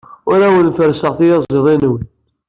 Ur 0.29 0.39
awen-ferrseɣ 0.47 1.13
tiyaziḍin-nwen. 1.17 2.05